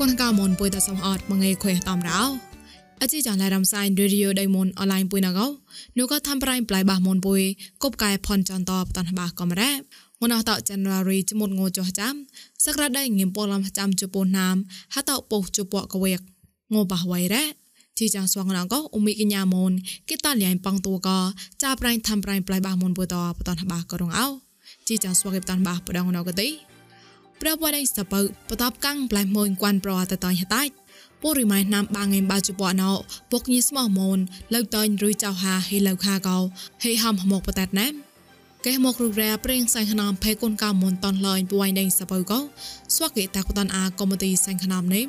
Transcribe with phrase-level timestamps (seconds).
[0.00, 2.22] កូនកៅមុនពុយតសំអត់មងៃខ្វេតំរោ
[3.02, 5.46] អជីចាឡៃរំសៃរេឌីយោដៃមុនអនឡាញពុយណកោ
[5.98, 7.40] នោះក៏ធ្វើប្រៃប្លៃបាសមុនពុយ
[7.82, 9.76] កົບកាយផនចន្តបតនបាកំរ៉ាង
[10.30, 12.14] នអត January ចមុតងោចោះចាំ
[12.64, 14.56] សក្តាដៃងៀមពលំចាំជប៉ុនណាម
[14.94, 16.20] ហតពុជពកវេក
[16.74, 17.44] ងោបះវៃរ៉ា
[17.98, 19.72] ជីចាស្វងណកោអ៊ុមីកញ្ញាមុន
[20.08, 21.08] គេតាលៀងប៉ងតួក
[21.62, 24.26] ចាប្រៃធ្វើប្រៃប្លៃបាសមុនពុយតបតនបាក៏រងអោ
[24.88, 26.48] ជីចាស្វកេបតានបាបដងណកទេ
[27.46, 28.14] ប្រវត្តិសព
[28.48, 30.62] បតបកាំងប្លែមួយគួនប្រតតៃហតៃ
[31.22, 32.90] ពរិម៉ៃណាំបាងឯបាជបណោ
[33.30, 34.18] ពុកញីស្មោះមូន
[34.54, 36.38] លើតៃឬចៅហាហេលើខាកោ
[36.84, 37.92] ហេហំហមកបតតណាំ
[38.66, 42.38] កេះមករុរ៉ាប្រេងសៃខណាមភេគុនកៅមុនតនឡាញពួយដេងសបើកោ
[42.94, 45.08] ស្វាកេតាកតនអាកុំទីសៃខណាមនេម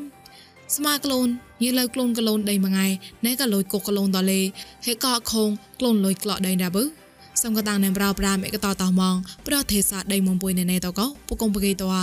[0.75, 1.27] ស្មាក្លូន
[1.63, 2.87] យីលើក្លូនកលូនដេមួយថ្ងៃ
[3.25, 4.41] ណែក៏លុយកកលូនតលេ
[4.85, 5.49] ហេកខង
[5.79, 7.06] ក្លូនលុយក្លោដេដាបើ
[7.43, 9.15] សំកតាងណែមរោប្រាមេកតតមង
[9.47, 11.93] ប្រទេសាដៃមុំពុយណេណេតកោពុកងបកេតវ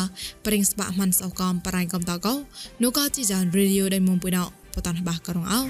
[0.46, 2.34] ប្រិងស្បាក់ម៉ាន់សោកំប្រៃកំតកោ
[2.82, 5.60] នោះក៏ជីចានរីឌីយោដៃមុំពុយណោបតនបាករងអោ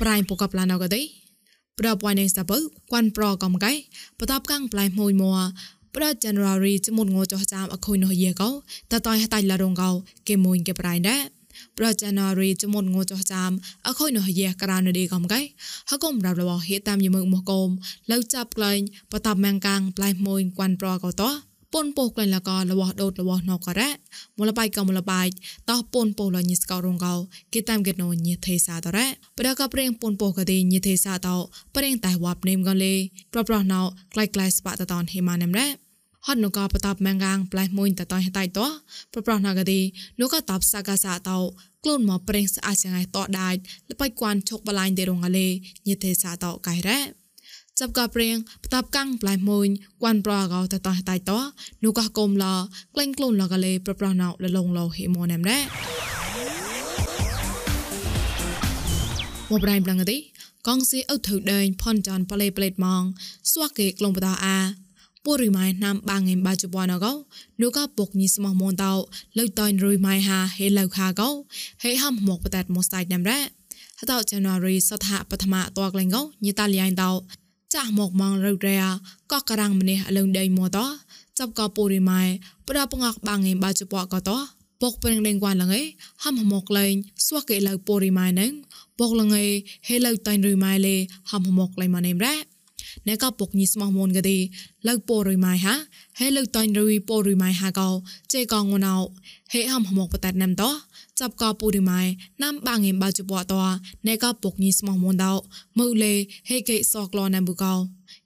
[0.00, 1.00] ប្រៃពុកប្លានអកដៃ
[1.78, 2.58] ប្រពៃណេសបើ
[2.92, 3.72] គួនប្រកំកៃ
[4.18, 5.32] បតបកាំងប្លៃមួយមួ
[5.96, 8.50] ប្រច January មុនងោចោះចាមអខុយនោះយេកោ
[8.92, 9.90] តតយតៃឡារងកោ
[10.28, 11.39] គេមួយគេប្រៃដែរ
[11.78, 13.50] ប្រចាណារីចមុនងោចោះចាំ
[13.86, 15.40] អខុយនោះយះក្រានឌីកំកៃ
[15.90, 17.68] ហកុំរាប់របស់ហេតាមយមើមកកុំ
[18.10, 18.80] លើចាប់ក្លែង
[19.12, 21.30] បតាប់ម៉ាំងកាំងប្លៃមួយគួនប្រកោតោ
[21.74, 23.90] ពនពោះក្លែងលករបស់ដូតរបស់ណករ៉ា
[24.38, 25.22] មូលបៃកំមូលបៃ
[25.70, 27.14] តោះពនពោះលញិស្កោរងកោ
[27.52, 29.06] គេតាមកេណូញិទេសាតរ៉ា
[29.38, 31.36] ប្រកប្រេងពនពោះកទីញិទេសាតោ
[31.76, 32.94] ប្រេងតៃវ៉ាប់នេមកលេ
[33.32, 35.89] ប្រប្រណោក្លៃក្លៃស្បាតតនហេម៉ានេមរ៉ា
[36.26, 38.60] ហត់នោះក៏បតបម៉ាំងកាងប្លែមួយតតៃតៃត
[39.12, 39.80] ប្រប្រណកទី
[40.20, 41.38] នោះក៏តបសាកាសាតោ
[41.84, 45.48] ក្លូនមកប្រេងស្អាចងៃតដាច់លបៃគួនឈុកបលាញ់ទេរងលេ
[45.88, 47.00] ញិទេសាតោកៃរ៉ា
[47.78, 49.66] ចាប់ក៏ព្រៀងបតាប់កាំងប្លែមួយ
[50.02, 51.32] គួនប្រកោតតតៃត
[51.84, 52.46] នោះក៏កុំឡ
[52.94, 55.60] ក្លែងក្លូនលកលេប្រប្រណោលលងលោហេម៉ូណាំរ៉ា
[59.50, 60.18] មកប្រៃប្លងទី
[60.68, 63.02] កងស៊ីអុថៅដេញផនចានប្លេប្លេតម៉ង
[63.50, 64.58] ស្វាកេក្លងបតាអា
[65.24, 67.12] ពួរិម៉ៃណាំបាងងបាជបណកោ
[67.60, 68.92] នោះក៏ពុកញីស្មោះមនតោ
[69.38, 71.28] លើតៃរុយម៉ៃហាហេឡៅខាកោ
[71.82, 73.40] ហេហំមកបតាត់មកសៃណាំរ៉ា
[73.98, 77.10] ហតោ January សថាបឋមតក្លែងកោញីតាលីយ៉ៃតោ
[77.74, 78.90] ចាស់មកម៉ងរៅរ៉ា
[79.32, 80.86] ក៏ក្រាំងម្នេះអលងដេមកតោ
[81.38, 82.22] ចាប់ក៏ពួរិម៉ៃ
[82.68, 84.38] ប្រពងអកបាងងបាជបកោតោ
[84.82, 85.82] ពុកប្រេងដេងគួនលងឯ
[86.24, 86.94] ហំមកលែង
[87.26, 88.52] ស្វាកេឡៅពួរិម៉ៃនឹង
[88.98, 89.46] ពុកលងឯ
[89.88, 90.96] ហេឡៅតៃរុយម៉ៃលេ
[91.30, 92.34] ហំមកលែងម៉នេមរ៉ា
[93.08, 94.38] ណែកពុកញីស្មោះមូនកទី
[94.88, 95.74] លើពោរុយម៉ៃហា
[96.18, 97.88] ហេលើតៃរុយពោរុយម៉ៃហាកោ
[98.32, 98.94] ជេកងងណៅ
[99.52, 100.70] ហេហំហមកបតាត់ណាំតោ
[101.20, 102.00] ចាប់កពូរីម៉ៃ
[102.42, 103.62] ណាំបាងងបាជបតោ
[104.08, 105.32] ណែកពុកញីស្មោះមូនដោ
[105.78, 106.14] មើលេ
[106.50, 107.74] ហេកេសក្លណាំបុកោ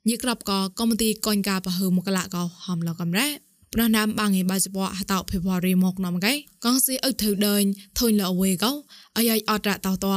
[0.09, 3.29] ញីក្រាប់កកុំទីកុញកាបហឺមកលកោហំលកំរ៉ា
[3.75, 6.33] ប្រណាំបាងឯបាសបហតោភេបរីមកនំកៃ
[6.65, 7.63] កងស៊ីអុធឺដេញ
[7.99, 8.73] ធុញលអវេកោ
[9.17, 10.11] អាយអត់រតោតោ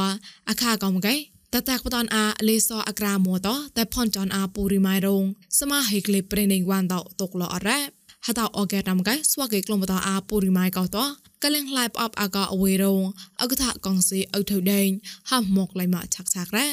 [0.48, 1.14] អាខាកំកៃ
[1.54, 5.24] តតាក់បតនអាលេសអក្រាមតតែផនចនអាពូរីម៉ៃរង
[5.60, 7.78] សមាហេក្លេប្រេនិងវ៉ាន់តតុកលអរ៉ា
[8.26, 10.98] ហតអកេតាមកៃស្វាកេក្លំបតអាពូរីម៉ៃកោត
[11.44, 13.02] កលិងឡៃប់អបអាកអវេរង
[13.42, 14.88] អកថាកងស៊ីអ៊ូធូដេង
[15.30, 16.68] ហំមកឡៃម៉ាឆាក់ឆាក់រ៉ា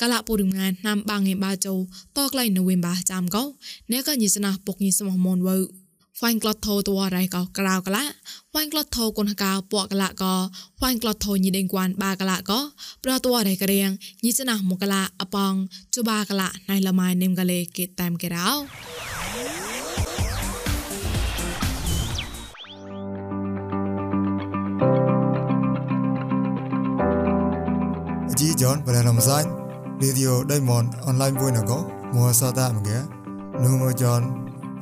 [0.00, 1.74] កលពូរីងានណាំបាងងេបាជោ
[2.16, 3.42] តក្លៃនៅវិញបាចាំកោ
[3.90, 8.04] អ្នកក៏ញិសនាពុកញិសមមនវើហ្វ៉ាញ់ក្លត់ធោតវរ៉ៃក៏ក្រៅកលៈ
[8.54, 10.34] វ៉ាញ់ក្លត់ធោគុនកៅពួកកលៈក៏
[10.82, 12.58] វ៉ាញ់ក្លត់ធោញីដេងគួនបាកលៈក៏
[13.04, 13.88] ប្រតវរ៉ៃក្រៀង
[14.24, 15.54] ញីចណះមកលៈអបង
[15.94, 18.48] ជបាកលៈណៃលម៉ៃនេមកលេគេតាមគេរោ
[28.40, 29.48] ជីយ៉នបរឡំសាច់
[30.02, 31.72] រីឌីអូដេម៉ុនអនឡាញមួយណក
[32.14, 32.98] មួសតាមកែ
[33.64, 34.20] នូមយ៉ន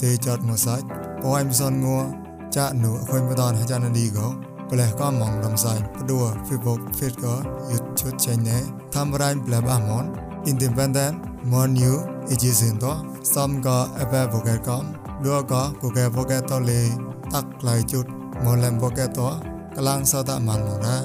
[0.03, 2.05] ទេចតមួសាច់ có em son ngua
[2.51, 4.33] cha nụ khơi mưa đòn hay cha nó đi gấu
[4.71, 7.37] bởi lẽ có mong làm dài bất đùa phi bột phi gỡ
[7.71, 8.61] yut chút chạy nhé
[8.95, 10.15] tham rai bởi ba món.
[10.45, 11.15] Independent,
[11.51, 13.05] món yếu ý chí xin đó.
[13.23, 14.83] Xong có ép bè vô kẹt có
[15.25, 16.91] đua có của kẹt vô kẹt to lì.
[17.33, 18.03] Tắc lại chút
[18.45, 19.41] món làm vô kẹt to.
[19.77, 21.01] Cả lang sao tạ màn mong ra.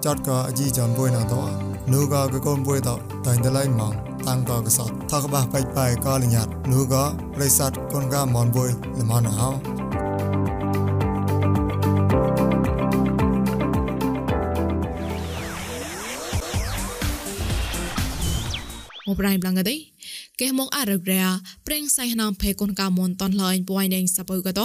[0.00, 1.48] Chót có ý chí chọn vui nào đó.
[1.92, 7.04] Nụ có cái con vui tọ thành ra lấy mong តាំងក៏កសតថកបាបែកបែកក៏លញាត់លូក៏
[7.34, 9.50] ប្រិស័តគនកាមនបុយល្មនអោ
[19.08, 19.76] អបរៃប្លងកទេ
[20.40, 21.22] កេះមកអរក្រែ
[21.66, 24.60] ប្រេងសៃណាំភេគុនកាមនតនឡាញពួយនឹងសបុយកត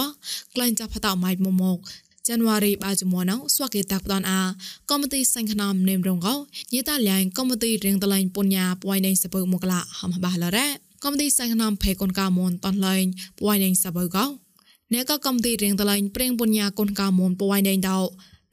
[0.54, 1.78] ក្លែងចាប់ផតម៉ៃមមក
[2.28, 4.40] January បាជមណៅស្វកេតាក់បតនអា
[4.90, 6.34] កុំទីសង្ខណាមនេមរងកោ
[6.74, 10.66] ញេតាលៃកុំទីរៀងតឡៃពុញ្ញាពួយនៃសបើមកឡាហំបាឡរ៉ា
[11.04, 12.96] កុំទីសង្ខណាមភេកុនកៅមនតនឡៃ
[13.40, 14.24] ពួយនៃសបើកោ
[14.92, 18.00] អ្នកក៏កំទីរៀងតលែងប្រេងបញ្ញាកូនកាមូនពួយដេងដោ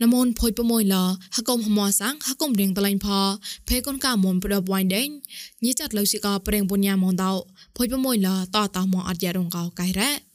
[0.03, 0.95] នមនភុយប្រមួយល
[1.35, 3.07] ហកុំហមសាំងហកុំរៀងតលែងផ
[3.67, 5.07] ភេកូនកាមូនប្រដបួយដេង
[5.63, 7.33] ញីចាត់លើសិកប្រេងបញ្ញាមូនដោ
[7.77, 10.26] ភុយប្រមួយលតតមកអត់យ៉ារងកោកៃរ៉ា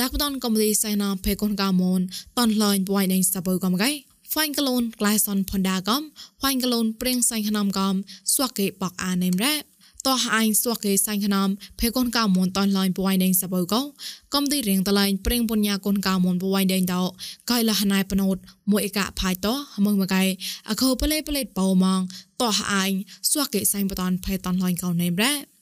[0.00, 2.00] តាក់បតនកំលីសៃណាភេកូនកាមូន
[2.38, 3.90] តនលែងពួយដេងសបើកំកៃ
[4.32, 6.02] ហ្វាញ់កលូនក្លាយសនផនដាកំ
[6.40, 7.94] ហ្វាញ់កលូនប្រេងសៃខណំកំ
[8.32, 9.54] ស្វាក់គេបកអានេមរ៉ា
[10.06, 11.48] តោះអញស្វកេសាញ់ខណាម
[11.80, 13.80] ភេកូនកៅមុនតនឡាញពួយដេងសបើកោ
[14.34, 17.02] កំទីរៀងតឡាញប្រេងបុញ្ញាកូនកៅមុនពួយដេងតោ
[17.50, 18.36] កៃលះណៃបណូត
[18.70, 19.54] មួយអកផាយតោ
[19.84, 20.22] មើមកៃ
[20.70, 22.00] អខោប្លេប្លេបោម៉ង
[22.42, 22.90] តោះអញ
[23.30, 25.57] ស្វកេសាញ់បតនភេតនឡាញកៅនេមរ៉ា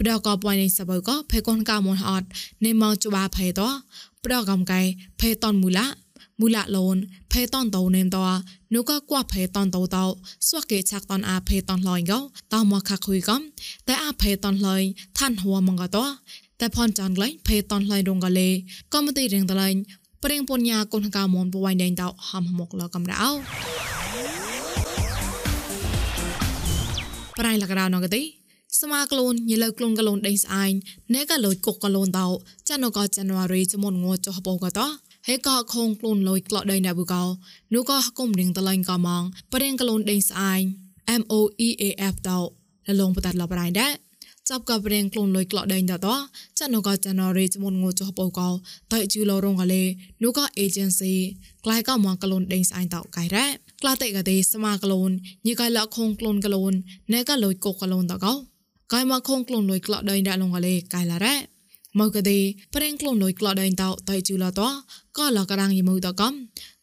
[0.00, 2.26] ប្រដកបួយនេះសបើក៏ភេកូនកាមនអត់
[2.64, 3.68] នៃមកជបាភេតោ
[4.24, 4.80] ប្រដកំកៃ
[5.20, 5.86] ភេតនមូលា
[6.40, 6.96] មូលាឡូន
[7.32, 8.24] ភេតនតោនេមតោ
[8.74, 10.04] នោះក៏គួភេតនតោតោ
[10.48, 12.18] ស្វះគេឆាក់តនអាភេតនឡយក៏
[12.54, 13.40] តោមកខខុយកំ
[13.88, 14.82] តែអាភេតនឡយ
[15.18, 16.04] ឋានហួមកក៏តោ
[16.60, 18.48] តែផនចាន់ក្លែងភេតនឡយរងកលេ
[18.92, 19.74] ក៏មិនទីរៀងតឡែង
[20.22, 23.16] ព្រៀងពញ្ញាកូនកាមនបួយនេះតោហំមកលកំរៅ
[27.38, 28.39] ប្រៃលករៅណកទី
[28.78, 30.72] ស្មាក្លូនញីលើខ្លួនក្លូនដេញស្អាញ
[31.14, 32.28] ណែក៏លួចគុកក្លូនតោ
[32.68, 34.86] ចានក៏ចាន់វ៉ារីជំនងចុះបោក៏តោ
[35.28, 37.22] ហេក៏ខងខ្លួនលួយក្លោដេញណែបូកោ
[37.74, 39.22] នោះក៏គុំរៀងតលែងក៏ម៉ង
[39.52, 40.60] ប្រេងក្លូនដេញស្អាញ
[41.20, 42.44] MOEAF តោល
[43.00, 43.92] លងបតាត់លបរៃដែរ
[44.48, 46.14] ចាប់កបរៀងខ្លួនលួយក្លោដេញតោ
[46.58, 48.48] ចានក៏ចាន់វ៉ារីជំនងចុះបោកោ
[48.92, 49.82] តៃជូលរងកលេ
[50.22, 51.14] នោះក៏ agency
[51.64, 53.46] ក្លាយក៏ម៉ងក្លូនដេញស្អាញតោកៃរ៉ា
[53.82, 55.10] ក្លាតេកទេសមាក្លូន
[55.46, 56.72] ញីកៃលខងក្លូនក្លូន
[57.12, 58.34] ណែក៏លួយគុកក្លូនតោកោ
[58.92, 61.34] កៃមកខងក្លូនលុយក្លោដេងដែរលងកលេកៃឡារ៉ា
[61.98, 62.38] មកកទេ
[62.74, 64.68] ប្រេងក្លូនលុយក្លោដេងតោតៃជូលតោ
[65.18, 66.32] ក៏លករងយមូតកំ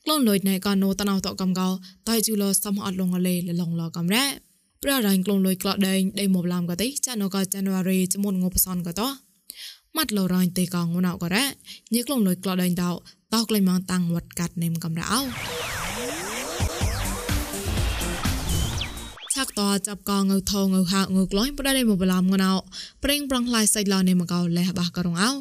[0.03, 1.69] ក្លូនលុយណៃក៏ណូតណៅតកំកោ
[2.09, 4.25] តៃជូលសំអត់លងលេលលងលកំរ៉ា
[4.83, 9.07] ប្ររ៉ាញ់ក្លូនលុយក្លោដេងដេមកឡាំកទេចាណូក៏ចានវ៉ារីចមុនងបសនក៏តោ
[9.95, 11.45] ម៉ាត់លរ៉ាញ់ទេកងណៅក៏រ៉ា
[11.93, 12.91] ញីក្លូនលុយក្លោដេងតោ
[13.33, 15.66] តោក្លែងមកតាំងវត្តកាត់នេមកំរ៉ោ
[19.37, 22.51] ឆាក់តចាប់កងងើថងើហាងើក្លាញ់ប្រដេមកបឡាំងណៅ
[23.03, 25.35] ប្រេងប្រងឡៃសៃឡនេមកោលះបះករងអោង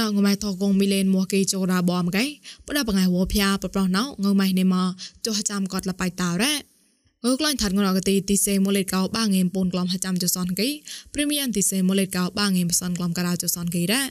[0.00, 2.24] ណាងម៉ៃថកងមីលេនមួគេចោរាបអមកៃ
[2.66, 4.86] បដបងៃវភៀប្រប្រណៅងម៉ៃនេម៉
[5.26, 6.54] ចោះចាំកតលបៃតោរ៉ា
[7.24, 10.68] ងើក្លាញ់ថាត់ងរកទីទីសេម៉ូលេតកោបាងេមពូនក្លំហចាំចសនកៃ
[11.14, 14.02] ព្រីមៀមទីសេម៉ូលេតកោបាងេមសនក្លំការោចសនកៃរ៉ា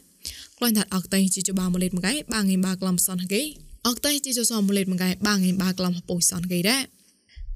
[0.57, 3.41] ក្លាញ់ថាត់អកតៃជីចបាម៉ូលេតមកៃបាងេមបាក្លំសនកៃ
[3.87, 6.98] អកតៃជីចសម៉ូលេតមកៃបាងេមបាក្លំពុសនកៃរ៉ា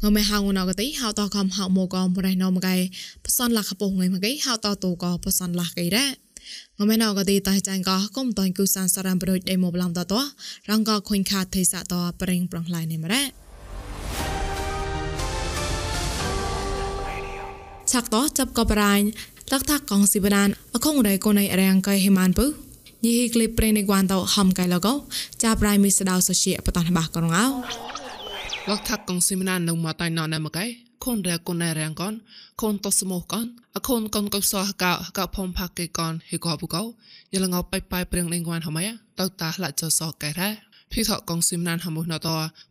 [0.02, 2.76] ងមេហៅងណកទីហៅតកំហៅមកកំប្រៃណមកៃ
[3.26, 6.06] ផ្សនលះខពុងងមកៃហៅតតូកផ្សនលះកៃរ៉ា
[6.80, 10.14] ងមែនអកទីតៃចាញ់ក៏គុំតនគូសានសារំប្រួយដេមកឡំតត
[10.70, 13.24] រងក៏ខុញខាទេសតប្រេងប្រងឡៃនេមរ៉ា
[17.92, 19.06] ឆាក់តចាប់ក៏បរាញ់
[19.52, 22.46] លកថាកងស៊ីបណានអខងរៃកូនៃរាងកៃហេម៉ានពូ
[23.04, 24.94] ញីហីក្លីប្រេងនៃគួនតហំកៃឡកោ
[25.44, 27.46] ចាប្រៃមីស្ដៅសុជាបតនបាករងអោ
[28.70, 30.66] លោកថាកងសេមីណានៅមកតៃណោណាមកឯ
[31.04, 32.14] ខូនរែកូនណែរាំងកន
[32.62, 33.46] ខូនតស្មោះកន
[33.76, 36.84] អខូនកនកុសោះកោកោផំផាកេកនហេកោបូកោ
[37.34, 38.84] យលងោបៃបៃព្រៀងលេងវ៉ានហមៃ
[39.20, 40.50] តោតាឡាចសោកែរ៉ា
[40.92, 42.28] ភីថកងស៊ីមណានហមណត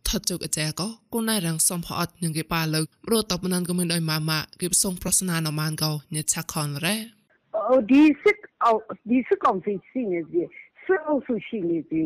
[0.07, 2.81] ថតជុកអចែកោគូនណៃរាំងសំផអត់ញងគេប៉ាលើ
[3.11, 6.95] រត់តបណានក៏មិនដោយម៉ាម៉ាគេផ្សងប្រស្នានម៉ានកោញេឆាខនរ៉េ
[7.69, 8.73] អូឌីសិកអូ
[9.09, 10.41] ឌីសិកកងស៊ីស៊ីនេឌី
[10.85, 12.05] សឺអូស៊ូស៊ីនេឌី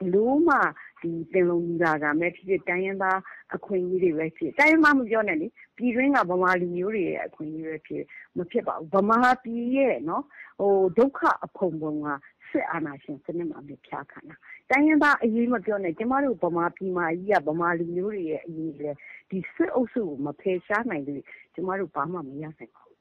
[0.00, 0.62] ប្លូម៉ា
[1.06, 3.18] ဒီပင်လုံညီလာခံပဲဖြစ်ဖြစ်တိုင်းရင်းသား
[3.54, 5.46] အခွင့်အရေးတွေပဲဖြစ်တိုင်းရင်းသားမပြောနဲ့လေ
[5.76, 8.02] ပြည်တွင်းကဗမာလူမျိုးတွေရဲ့အခွင့်အရေးပဲဖြစ်
[8.36, 10.24] မဖြစ်ပါဘူးဗမာပြည်ရဲ့နော်
[10.60, 12.06] ဟိုဒုက္ခအဖုံဖုံက
[12.50, 14.36] စစ်အာဏာရှင်စနစ်မှာမြဖြားခံတာ
[14.70, 18.90] တိုင်းရင်းသားအရေးမပြောနဲ့ကျမတို့ဗမာပြည်မှာကြီးကဗမာလူမျိုးတွေရဲ့အရေးလေ
[19.30, 21.22] ဒီစစ်အုပ်စုကိုမဖယ်ရှားနိုင်လို့
[21.54, 22.96] ကျမတို့ဘာမှမရနိုင်ပါဘူး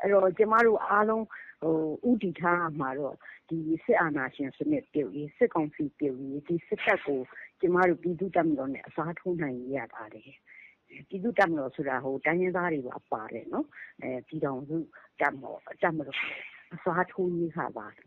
[0.00, 1.24] အဲ့တော့ကျမတို့အားလုံး
[1.60, 3.16] ဟိုဥတီထားမှာတော့
[3.48, 7.20] ဒီစစ်အာဏာရှင်စနစ်ပြုတ်ရေး စစ်ကောင်စီပြုတ်ရေး ဒီစစ်တပ်ကို
[7.60, 10.30] ကျမတို့ ပြည်သူ့တပ်မတော်နဲ့ အစားထိုးနိုင်ရပါတယ်
[11.08, 13.66] ပြည်သူ့တပ်မတော်ဆိုတာဟိုတိုင်းရင်းသားတွေပါ ပါတယ်နော်
[14.02, 14.76] အဲပြည်တော်စု
[15.20, 16.18] တပ်မတော်တပ်မတော်
[16.74, 18.06] အစားထိုးရေးခါပါတယ်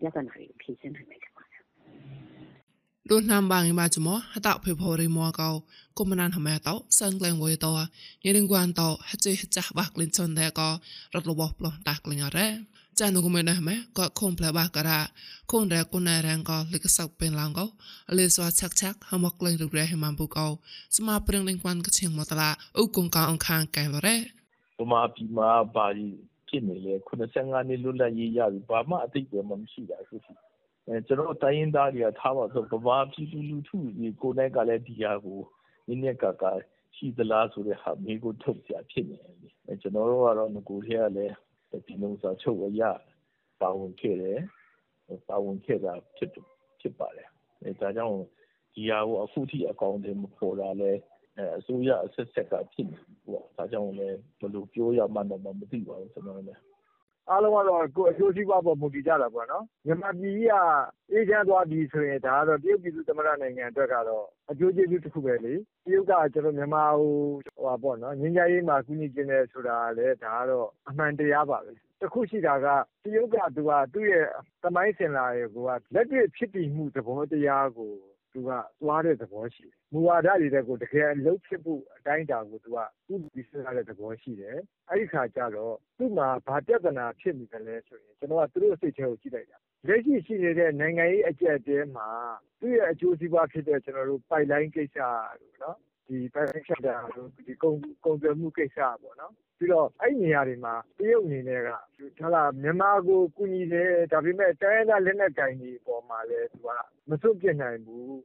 [0.00, 1.29] ပြဿနာတွေဖြေရှင်းနိုင်မယ်
[3.08, 5.50] ដូចតាមបាងឯម៉ាចមោះហតភិភរិមួកោ
[5.98, 7.72] គុំណានហមែតោសឹងក្លែងវយតោ
[8.24, 10.68] ញនឹងគួនតោហចេះចាស់បាក់លិនចនតែកោ
[11.14, 12.48] រត់របស់ផ្លោះតាក់ក្លែងអរ៉េ
[13.00, 15.04] ចានុគមែណះម៉ែក៏ខុំផ្លែបាការៈ
[15.50, 17.66] ខូនរែគុណរាងក៏លិកសឹកពេលឡងកោ
[18.18, 20.46] លេសវឆាក់ឆាក់ហមកក្លែងរំរែហមាំពូកោ
[20.96, 24.16] ស្មាព្រឹងនឹងគួនកឈៀងមកតឡាអ៊ុគងកោអង្ខាងកែវរ៉េ
[24.80, 26.08] បមាពីមាបាលី
[26.48, 26.94] ဖြစ်နေလေ
[27.28, 30.49] 85နှစ်လွတ်လပ်ရေးရပြီဘာမှအတိတ်ပဲမရှိတာအခုရှိ
[31.06, 35.40] ကျွန်တော်တိုင်းရင်းသားတွေကထားပါဆိုဗမာပြည်သူလူထုဒီကိုယ်တိုင်ကလည်းဒီဟာကို
[35.86, 36.44] နည်းနည်းကက
[36.96, 39.34] ရှိသလားဆိုတဲ့ဟာမိကိုထုတ်ပြဖြစ်နေတယ်
[39.66, 41.34] အဲကျွန်တော်တို့ကတော့ငကိုထဲကလည်း
[41.86, 42.82] ဒီလုံစာချုပ်အရ
[43.60, 44.40] ပါဝင်ခဲ့တယ်
[45.28, 46.30] ပါဝင်ခဲ့တာဖြစ်
[46.80, 47.28] ဖြစ်ပါတယ်
[47.62, 48.16] အဲဒါကြောင့်
[48.74, 50.92] ဒီဟာကိုအခုထိအကောင့်တွေမပေါ်လာလဲ
[51.36, 56.60] အဲအစိုးရအဆက်ဆက်ကဖြစ်နေပေါ့ဒါကြောင့်လည်းဘယ်လိုပြောရမှန်းတော့မသိပါဘူးကျွန်တော်လည်း
[57.28, 60.54] အားလုံးကတော့ကိုယ်အကျိုးစီးပွားပေါ်မူတည်ကြတာပေါ့နော်မြန်မာပြည်ကြီးက
[61.12, 67.14] အေးချမ်းသွားပြီဆိုရင်ဒါကတော့တရုတ်ပြည်သူသမ္မတနိုင်ငံအတွက်ကတော့အကျိုးကျေးဇူးတစ်ခုပဲလေတရုတ်ကကျွန်တော်မြန်မာဟို
[67.62, 72.66] ဟိုပေါ့နော်ငင်းကြရေးမှာကူညီခြင်းတယ်ဆိုတာလည်းဒါကတော့အမှန်တရားပါပဲတခုရှိတာက
[73.04, 74.26] တရုတ်ကသူကသူ့ရဲ့
[74.62, 77.92] သမိုင်းစင်လာရဲ့ကိုကလက်တွေ့ဖြစ်တည်မှုသဘောတရားကို
[78.32, 78.50] သူက
[78.82, 82.84] သွားတဲ့သဘောရှိတယ်။မူဝါဒတွေတဲ့ကိုတကယ်အလုပ်ဖြစ်ဖို့အတိုင်းအတာကိုသူကဥ
[83.22, 84.56] ပဒေစဉ်းစားတဲ့သဘောရှိတယ်။
[84.88, 92.08] အဲ့ဒီခါကျတော့သူ့မှာဘာပြဿနာဖြစ်နေတယ်လဲဆိုရင်ကျွန်တော်ကသူတို့စိတ်ထဲကိုကြည့်လိုက်တာ။လက်ရှိရှိနေတဲ့နိုင်ငံရေးအကြက်တဲမှာ
[92.60, 94.98] သူ့ရဲ့အကျိုးစီးပွားဖြစ်တဲ့ကျွန်တော်တို့ပိုက်လိုင်းကိစ္စ
[95.40, 95.76] တို့နော်
[96.08, 101.69] ဒီ private sector တို့ဒီကုန်ကုန်သွယ်မှုကိစ္စပေါ့နော် ပြီးတော့အဲ့နေရာတွေမှာတရုတ်အနေနဲ့က
[102.19, 106.69] ဟာလာမြန်မာကိုကူညီတယ်ဒါပေမဲ့တိုင်းရင်းသားလက်နက်ကင်ကြီးပေါ်မှာလည်းသူက
[107.09, 108.19] မစွန့်ပြစ်နိုင်ဘူး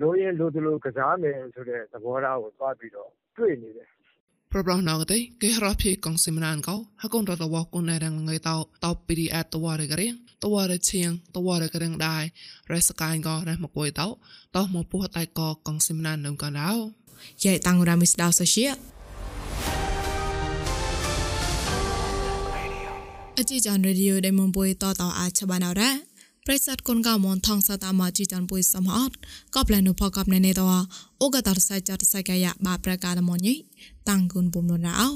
[0.00, 3.88] လိုရင်လိုသလိုကစားမယ်ဆိုတဲ့သဘောထားကိုသွားပြီးတော့တွေ့နေတယ်
[4.52, 8.94] Probably ke hrapi kong simnan ko hakon ra tawa kun na rang ngai tao tao
[9.06, 10.08] pidi at tawa re gare
[10.42, 12.24] tawa re chiang tawa re garang dai
[12.70, 14.10] re sakai go re ma koi tao
[14.54, 16.92] tao mo pu tai ko kong simnan nung kan dao
[17.44, 18.02] ရဲ့တန်ဂရာမ
[23.39, 25.91] អជីចានរ៉ាឌីយ៉ូដែលមិនពួយតតអាចឆបានអរ៉ា
[26.45, 29.15] ប្រិស័តគុនកោមនថងសតាមកជីចានពួយសមអត់
[29.55, 30.61] ក៏ប្លែនុផកបណេនេត
[31.21, 33.53] អូកតារសៃចាតសៃកាយបាប្រកាលមញី
[34.09, 35.09] តាំងគុនពុំលនរោ